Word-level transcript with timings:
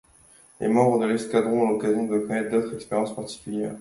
Les 0.61 0.67
membres 0.67 0.97
de 0.97 1.05
l’Escadron 1.05 1.61
ont 1.61 1.69
l’occasion 1.73 2.05
de 2.07 2.17
connaître 2.17 2.49
d’autres 2.49 2.73
expériences 2.73 3.13
particulières. 3.15 3.69